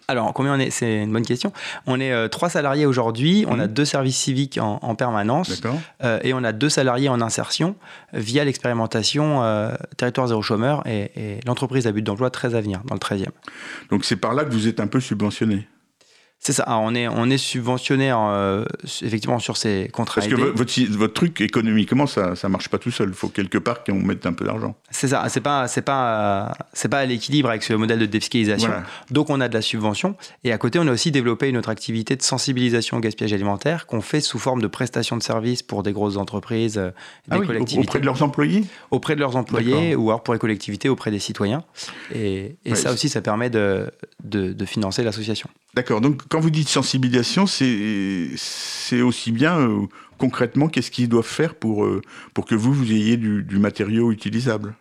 [0.09, 0.69] Alors, combien on est?
[0.69, 1.53] C'est une bonne question.
[1.87, 3.45] On est euh, trois salariés aujourd'hui.
[3.47, 3.59] On Mhm.
[3.61, 5.61] a deux services civiques en, en permanence.
[6.03, 7.77] Euh, et on a deux salariés en insertion
[8.11, 12.81] via l'expérimentation euh, Territoire Zéro Chômeur et, et l'entreprise à but d'emploi très à venir
[12.85, 13.27] dans le 13e.
[13.91, 15.67] Donc c'est par là que vous êtes un peu subventionné?
[16.43, 16.65] C'est ça.
[16.67, 18.65] on est on est subventionné euh,
[19.01, 20.19] effectivement sur ces contrats.
[20.19, 23.09] Parce que votre, votre, truc économiquement ça ça marche pas tout seul.
[23.09, 24.75] Il faut quelque part qu'on mette un peu d'argent.
[24.91, 25.23] C'est ça.
[25.29, 28.71] C'est pas c'est pas c'est pas à l'équilibre avec ce modèle de défiscalisation.
[29.09, 31.69] Donc on a de la subvention et à côté on a aussi développé une autre
[31.69, 35.81] activité de sensibilisation au gaspillage alimentaire qu'on fait sous forme de prestation de services pour
[35.81, 36.89] des grosses entreprises, euh,
[37.29, 37.87] des ah collectivités.
[37.87, 38.65] Auprès de leurs employés?
[38.91, 41.63] Auprès de leurs employés ou alors pour les collectivités auprès des citoyens.
[42.13, 43.89] Et, et ça aussi ça permet de,
[44.25, 45.49] de, de financer l'association.
[45.75, 46.01] D'accord.
[46.01, 49.81] Donc, quand vous dites sensibilisation, c'est aussi bien euh,
[50.17, 52.01] concrètement qu'est-ce qu'ils doivent faire pour, euh,
[52.33, 54.73] pour que vous, vous ayez du, matériau utilisable?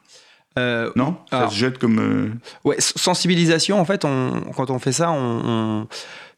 [0.58, 1.18] Euh, non?
[1.28, 2.38] Ça se jette comme.
[2.64, 5.86] Ouais, sensibilisation, en fait, on, quand on fait ça, on,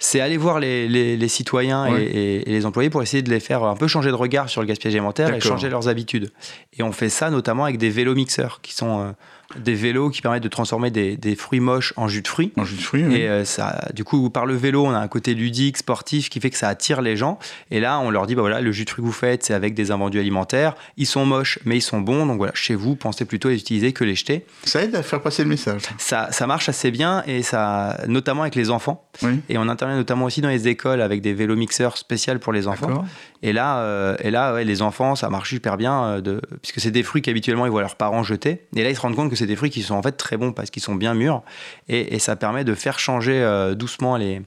[0.00, 3.76] c'est aller voir les, les, citoyens et, les employés pour essayer de les faire un
[3.76, 6.32] peu changer de regard sur le gaspillage alimentaire et changer leurs habitudes.
[6.76, 9.14] Et on fait ça notamment avec des vélos mixeurs qui sont
[9.56, 12.52] des vélos qui permettent de transformer des, fruits moches en jus de fruits.
[12.56, 15.08] En jus de fruits, Et euh, ça, du coup, par le vélo, on a un
[15.08, 17.38] côté ludique, sportif, qui fait que ça attire les gens.
[17.70, 19.54] Et là, on leur dit, bah voilà, le jus de fruits que vous faites, c'est
[19.54, 20.74] avec des invendus alimentaires.
[20.96, 22.26] Ils sont moches, mais ils sont bons.
[22.26, 24.44] Donc voilà, chez vous, pensez plutôt à les utiliser que les jeter.
[24.64, 25.82] Ça aide à faire passer le message.
[25.98, 29.08] Ça, ça marche assez bien, et ça, notamment avec les enfants.
[29.48, 32.66] Et on intervient notamment aussi dans les écoles avec des vélos mixeurs spéciaux pour les
[32.66, 33.04] enfants.
[33.42, 36.80] Et là, euh, et là ouais, les enfants, ça marche super bien, euh, de, puisque
[36.80, 38.62] c'est des fruits qu'habituellement ils voient leurs parents jeter.
[38.74, 40.36] Et là, ils se rendent compte que c'est des fruits qui sont en fait très
[40.36, 41.42] bons parce qu'ils sont bien mûrs.
[41.88, 44.42] Et, ça permet de faire changer euh, doucement les,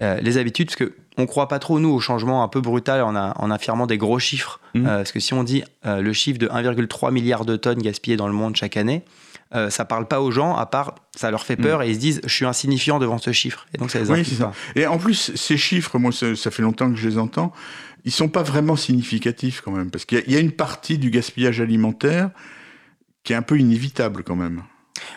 [0.00, 3.14] les habitudes, parce qu'on ne croit pas trop, nous, au changement un peu brutal en,
[3.14, 4.60] en affirmant des gros chiffres.
[4.74, 4.84] Mmh.
[4.84, 8.34] parce que si on dit le chiffre de 1,3 milliard de tonnes gaspillées dans le
[8.34, 9.04] monde chaque année,
[9.54, 11.82] euh, ça parle pas aux gens, à part ça leur fait peur mm.
[11.82, 13.66] et ils se disent je suis insignifiant devant ce chiffre.
[13.74, 14.52] Et donc ça les oui, ça.
[14.74, 17.52] Et en plus, ces chiffres, moi ça, fait longtemps que je les entends,
[18.04, 21.60] ils sont pas vraiment significatifs quand même, parce qu'il y, a une partie du gaspillage
[21.60, 22.30] alimentaire
[23.26, 24.62] qui est un peu inévitable quand même.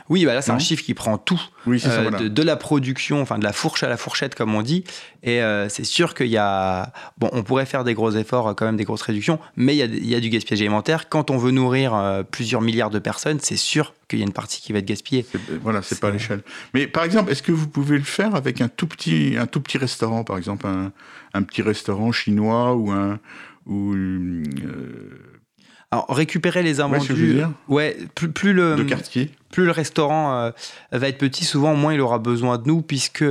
[0.09, 1.41] Oui, bah là, c'est un chiffre qui prend tout.
[1.67, 4.83] Euh, de, la production, enfin de la fourche à la fourchette, comme on dit.
[5.23, 6.91] Et euh, c'est sûr qu'il y a.
[7.17, 10.15] Bon, on pourrait faire des gros efforts, quand même, des grosses réductions, mais il y
[10.15, 11.07] a, du gaspillage alimentaire.
[11.07, 14.33] Quand on veut nourrir euh, plusieurs milliards de personnes, c'est sûr qu'il y a une
[14.33, 15.25] partie qui va être gaspillée.
[15.61, 16.41] Voilà, c'est pas à l'échelle.
[16.73, 19.61] Mais par exemple, est-ce que vous pouvez le faire avec un tout petit, un tout
[19.61, 20.65] petit restaurant, par exemple,
[21.33, 23.19] un, petit restaurant chinois ou un.
[23.67, 23.95] Ou,
[25.91, 30.51] alors récupérer les invendus, ouais, plus, plus, le de quartier, plus le restaurant euh,
[30.91, 33.25] va être petit, souvent moins il aura besoin de nous puisque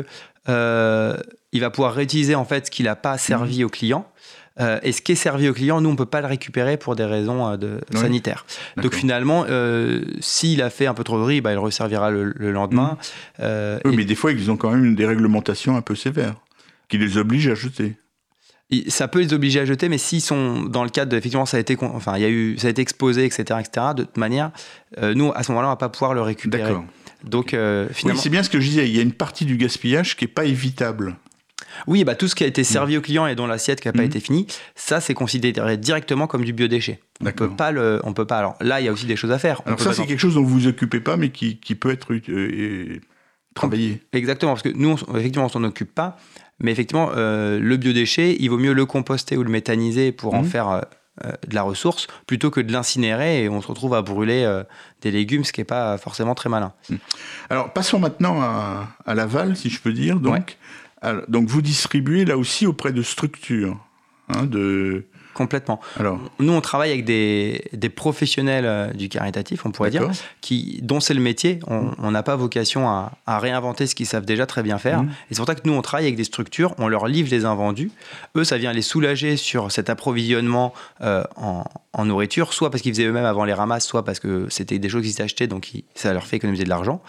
[0.49, 1.17] euh,
[1.53, 3.67] il va pouvoir réutiliser en fait ce qu'il n'a pas servi mhm.
[3.67, 4.09] au client.
[4.61, 6.77] Euh, et ce qui est servi au client, nous, on ne peut pas le récupérer
[6.77, 8.45] pour des raisons de, sanitaires.
[8.77, 9.47] Donc finalement,
[10.19, 12.99] s'il a fait un peu trop de riz, bah, il resservira le, lendemain.
[13.39, 13.79] Mhm.
[13.85, 16.35] oui, mais des fois, ils ont quand même des réglementations un peu sévères
[16.89, 17.95] qui les obligent à jeter
[18.89, 21.57] ça peut les obliger à jeter, mais s'ils sont dans le cadre de, effectivement, ça
[21.57, 24.19] a été, enfin, il y a eu, ça a été exposé, etc., etc., de toute
[24.19, 24.51] manière,
[24.99, 26.65] euh, nous, à ce moment-là, on va pas pouvoir le récupérer.
[26.65, 26.85] D'accord.
[27.25, 28.19] Donc, euh, finalement.
[28.19, 30.27] Oui, c'est bien ce que je disais, il y a une partie du gaspillage qui
[30.27, 31.17] est pas évitable.
[31.87, 33.93] Oui, bah, tout ce qui a été servi au client et dont l'assiette qui n'a
[33.93, 34.07] pas mmh.
[34.07, 37.01] été finie, ça, c'est considéré directement comme du biodéchet.
[37.21, 38.39] On peut pas le, on peut pas.
[38.39, 39.63] Alors là, il y a aussi des choses à faire.
[39.67, 42.13] Alors ça, c'est quelque chose dont vous vous occupez pas, mais qui, qui peut être
[42.13, 43.01] euh,
[44.13, 46.17] Exactement, parce que nous, effectivement, on s'en occupe pas.
[46.61, 50.43] Mais effectivement, euh, le biodéchet, il vaut mieux le composter ou le méthaniser pour en
[50.43, 50.47] mmh.
[50.47, 50.81] faire euh,
[51.25, 54.63] euh, de la ressource plutôt que de l'incinérer et on se retrouve à brûler
[55.01, 56.73] des légumes, ce qui n'est pas forcément très malin.
[56.91, 56.97] Mmh.
[57.51, 60.19] Alors passons maintenant à, l'aval, si je peux dire.
[60.19, 60.59] Donc,
[61.29, 63.79] donc vous distribuez là aussi auprès de structures,
[64.29, 65.07] hein, de,
[65.39, 65.79] Complètement.
[66.01, 66.19] Alors.
[66.41, 70.99] Nous, on travaille avec des, des professionnels euh, du caritatif, on pourrait dire, qui, dont
[70.99, 71.61] c'est le métier.
[71.69, 75.05] On n'a pas vocation à, à, réinventer ce qu'ils savent déjà très bien faire.
[75.05, 75.11] Mmh.
[75.31, 77.45] Et c'est pour ça que nous, on travaille avec des structures, on leur livre les
[77.45, 77.93] invendus.
[78.37, 82.93] Eux, ça vient les soulager sur cet approvisionnement euh, en, en, nourriture, soit parce qu'ils
[82.93, 86.13] faisaient eux-mêmes avant les ramasses, soit parce que c'était des choses qu'ils achetaient, donc ça
[86.13, 87.01] leur fait économiser de l'argent.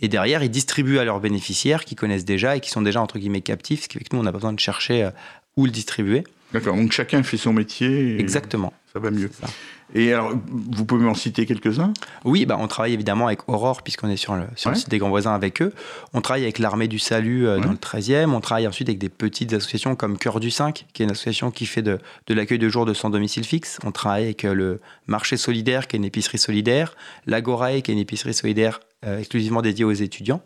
[0.00, 3.18] Et derrière, ils distribuent à leurs bénéficiaires qui connaissent déjà et qui sont déjà, entre
[3.18, 5.10] guillemets, captifs, ce qui fait que nous, on n'a pas besoin de chercher euh,
[5.56, 6.22] où le distribuer.
[6.52, 8.18] D'accord, donc chacun fait son métier.
[8.20, 8.72] Exactement.
[8.92, 9.30] Ça va mieux.
[9.94, 11.92] Et alors, vous pouvez m'en citer quelques-uns?
[12.24, 15.34] Oui, bah, on travaille évidemment avec Aurore, puisqu'on est sur le, site des grands voisins
[15.34, 15.72] avec eux.
[16.12, 18.30] On travaille avec l'Armée du Salut euh, dans le 13e.
[18.30, 21.50] On travaille ensuite avec des petites associations comme Cœur du 5, qui est une association
[21.50, 23.78] qui fait de, de l'accueil de jour de sans domicile fixe.
[23.84, 26.94] On travaille avec euh, le Marché Solidaire, qui est une épicerie solidaire.
[27.26, 30.42] L'Agorae, qui est une épicerie solidaire euh, exclusivement dédiée aux étudiants.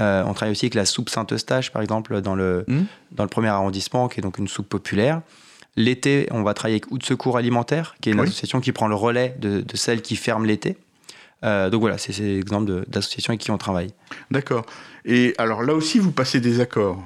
[0.00, 2.84] Euh, on travaille aussi avec la soupe Saint-Eustache, par exemple, dans le, hmm.
[3.12, 5.22] dans le premier arrondissement, qui est donc une soupe populaire.
[5.76, 8.94] L'été, on va travailler avec Out Secours Alimentaire, qui est une association qui prend le
[8.94, 10.76] relais de, celle qui ferme l'été.
[11.44, 13.90] Euh, donc voilà, c'est ces exemples d'associations avec qui on travaille.
[14.30, 14.64] D'accord.
[15.04, 17.02] Et alors là aussi, vous passez des accords?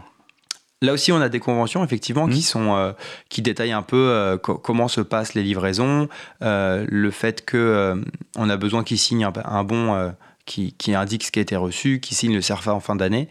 [0.83, 2.43] Là aussi, on a des conventions effectivement qui hmm.
[2.43, 2.93] sont euh,
[3.29, 6.09] qui détaillent un peu comment se passent les livraisons,
[6.41, 8.01] le fait que
[8.37, 10.13] on a besoin qu'ils signent un, bon
[10.51, 13.29] qui, qui, indique ce qui a été reçu, qui signe le CERFA en fin d'année.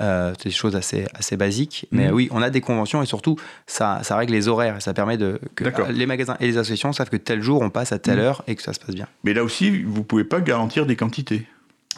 [0.00, 1.86] Euh, c'est des choses assez, assez basiques.
[1.90, 2.14] Mais mhm.
[2.14, 4.80] oui, on a des conventions et surtout, ça, ça règle les horaires.
[4.80, 7.92] Ça permet de, que les magasins et les associations savent que tel jour, on passe
[7.92, 8.24] à telle mhm.
[8.24, 9.06] heure et que ça se passe bien.
[9.22, 11.46] Mais là aussi, vous ne pouvez pas garantir des quantités.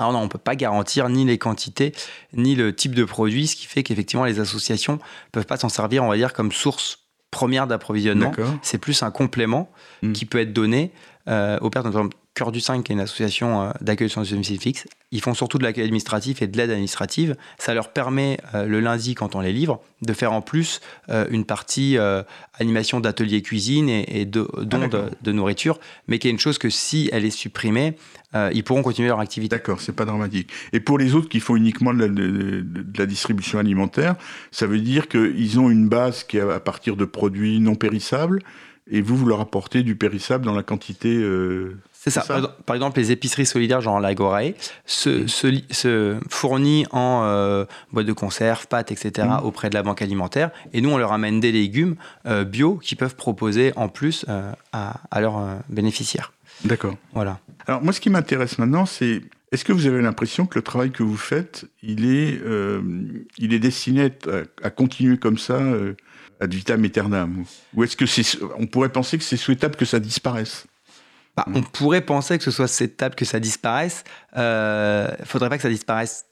[0.01, 1.93] Alors non, on ne peut pas garantir ni les quantités,
[2.33, 5.69] ni le type de produit, ce qui fait qu'effectivement, les associations ne peuvent pas s'en
[5.69, 8.33] servir, on va dire, comme source première d'approvisionnement.
[8.63, 9.71] C'est plus un complément
[10.03, 10.13] hmm.
[10.13, 10.91] qui peut être donné
[11.29, 12.11] euh, aux personnes.
[12.35, 15.57] Cœur du 5, qui est une association euh, d'accueil de domicile fixe, ils font surtout
[15.57, 17.37] de l'accueil administratif et de l'aide administrative.
[17.59, 21.27] Ça leur permet, euh, le lundi, quand on les livre, de faire en plus euh,
[21.31, 21.97] une partie
[22.59, 26.71] animation d'atelier cuisine et, de dons ah, de, nourriture, mais qui est une chose que
[26.71, 27.97] si elle est supprimée,
[28.53, 29.55] ils pourront continuer leur activité.
[29.55, 30.51] D'accord, c'est pas dramatique.
[30.73, 32.65] Et pour les autres qui font uniquement de
[32.99, 34.17] la, distribution alimentaire,
[34.51, 38.41] ça veut dire qu'ils ont une base qui est à partir de produits non périssables,
[38.91, 41.15] et vous, vous leur apportez du périssable dans la quantité
[42.05, 42.55] c'est ça.
[42.67, 44.53] Par, exemple, les épiceries solidaires, genre l'Agorae,
[44.85, 49.27] se, se, fournit en euh, boîtes de conserve, pâtes, etc.
[49.27, 49.47] Mmh.
[49.47, 50.51] auprès de la banque alimentaire.
[50.75, 54.53] Et nous, on leur amène des légumes euh, bio qu'ils peuvent proposer en plus euh,
[54.75, 56.35] à, à, leurs bénéficiaires.
[56.65, 56.95] D'accord.
[57.15, 57.39] Voilà.
[57.67, 60.91] Alors, moi, ce qui m'intéresse maintenant, c'est est-ce que vous avez l'impression que le travail
[60.91, 62.39] que vous faites, il est,
[63.39, 64.11] il est destiné
[64.63, 65.59] à, continuer comme ça
[66.41, 67.45] ad vitam aeternam?
[67.75, 70.67] Ou est-ce que c'est, on pourrait penser que c'est souhaitable que ça disparaisse?
[71.37, 74.05] Bah, on pourrait penser que ce soit cette table que ça disparaisse.
[74.33, 76.27] Il euh, ne faudrait pas que ça disparaisse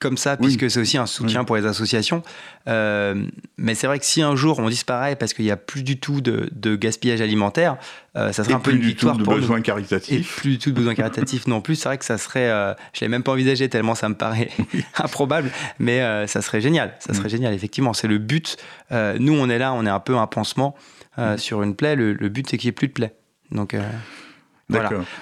[0.00, 2.22] comme ça, puisque c'est aussi un soutien pour les associations.
[2.68, 3.26] Euh,
[3.58, 6.00] mais c'est vrai que si un jour on disparaît parce qu'il n'y a plus du
[6.00, 7.76] tout de, gaspillage alimentaire,
[8.16, 10.38] euh, ça serait un peu une victoire pour de besoins caritatifs.
[10.38, 11.74] Et plus du tout de besoins caritatifs non plus.
[11.74, 12.48] C'est vrai que ça serait,
[12.94, 14.48] je l'ai même pas envisagé tellement ça me paraît
[14.96, 16.94] improbable, mais ça serait génial.
[16.98, 17.32] Ça serait mm.
[17.32, 17.92] génial, effectivement.
[17.92, 18.56] C'est le but.
[18.90, 20.74] nous, on est là, on est un peu un pansement
[21.18, 21.36] mm.
[21.36, 21.94] sur une plaie.
[21.94, 23.12] Le, but, c'est qu'il n'y ait plus de plaie.
[23.50, 23.76] Donc.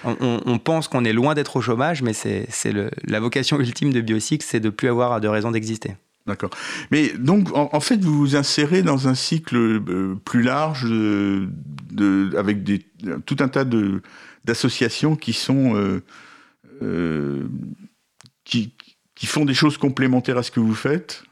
[0.05, 2.49] On, pense qu'on est loin d'être au chômage, mais c'est
[3.05, 5.95] la vocation ultime de Biosix, c'est de ne plus avoir de raison d'exister.
[6.29, 6.51] D'accord.
[6.91, 12.63] Mais donc, en, fait, vous vous insérez dans un cycle euh, plus large de, avec
[12.63, 12.85] des,
[13.25, 13.65] tout un tas
[14.45, 16.03] d'associations qui sont euh,
[16.83, 17.49] euh,
[18.45, 18.75] qui,
[19.15, 21.23] qui, font des choses complémentaires à ce que vous faites.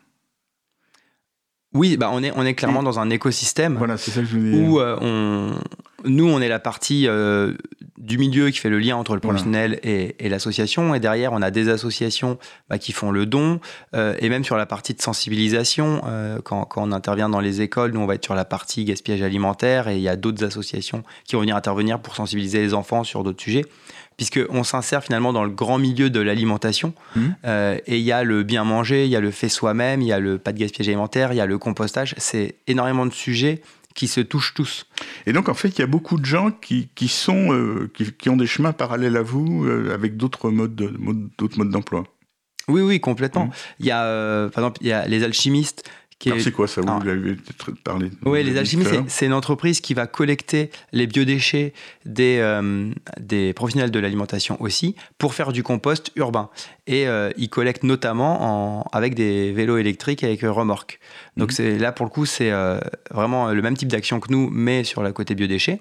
[1.74, 3.74] Oui, bah on est on est clairement dans un écosystème.
[3.74, 5.58] Voilà, c'est ça que je Où on,
[6.06, 7.52] nous, on est la partie euh,
[7.98, 10.94] du milieu qui fait le lien entre le professionnel et, l'association.
[10.94, 12.38] Et derrière, on a des associations
[12.68, 13.60] bah, qui font le don.
[13.94, 17.92] Euh, et même sur la partie de sensibilisation, euh, quand, on intervient dans les écoles,
[17.92, 19.88] nous, on va être sur la partie gaspillage alimentaire.
[19.88, 23.24] Et il y a d'autres associations qui vont venir intervenir pour sensibiliser les enfants sur
[23.24, 23.64] d'autres sujets.
[24.16, 26.94] Puisqu'on s'insère finalement dans le grand milieu de l'alimentation.
[27.16, 27.28] Mmh.
[27.86, 30.12] et il y a le bien manger, il y a le fait soi-même, il y
[30.12, 32.14] a le pas de gaspillage alimentaire, il y a le compostage.
[32.16, 33.60] C'est énormément de sujets
[33.96, 34.86] qui se touchent tous.
[35.26, 38.28] Et donc en fait, il y a beaucoup de gens qui, qui sont euh, qui,
[38.28, 40.76] ont des chemins parallèles à vous euh, avec d'autres modes
[41.36, 42.04] d'autres modes d'emploi.
[42.68, 43.46] Oui, oui, complètement.
[43.46, 43.52] Mmh.
[43.80, 45.88] Il y a, euh, par exemple, il y a les alchimistes
[46.20, 47.00] c'est quoi ça Vous ah.
[47.04, 48.10] l'avez peut-être parlé.
[48.24, 51.72] Oui, les alchimistes, c'est une entreprise qui va collecter les biodéchets
[52.04, 52.90] des, euh,
[53.20, 56.48] des professionnels de l'alimentation aussi pour faire du compost urbain.
[56.86, 61.00] Et euh, ils collectent notamment en, avec des vélos électriques avec remorque.
[61.36, 61.54] Donc mhm.
[61.54, 64.84] c'est là, pour le coup, c'est euh, vraiment le même type d'action que nous, mais
[64.84, 65.80] sur le côté biodéchets.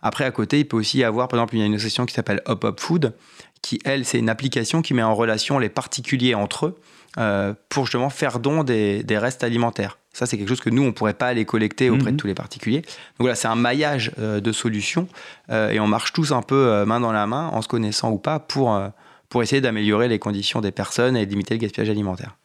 [0.00, 2.06] Après, à côté, il peut aussi y avoir, par exemple, il y a une association
[2.06, 3.14] qui s'appelle Hop Hop Food,
[3.62, 6.80] qui, elle, c'est une application qui met en relation les particuliers entre eux
[7.16, 9.98] euh, pour justement faire don des, restes alimentaires.
[10.12, 12.16] Ça, c'est quelque chose que nous, on ne pourrait pas aller collecter auprès de mhm.
[12.16, 12.80] tous les particuliers.
[12.80, 15.08] Donc voilà, c'est un maillage euh, de solutions
[15.50, 18.18] euh, et on marche tous un peu main dans la main, en se connaissant ou
[18.18, 18.80] pas, pour,
[19.28, 22.36] pour essayer d'améliorer les conditions des personnes et limiter le gaspillage alimentaire.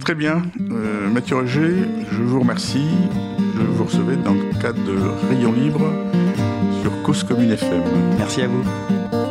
[0.00, 0.42] Très bien.
[0.58, 1.74] Mathieu Roger,
[2.10, 2.88] je vous remercie.
[3.38, 5.92] Je vous recevais dans le cadre de Rayon Libre
[6.82, 7.82] sur Cause Commune FM.
[8.18, 9.25] Merci à vous.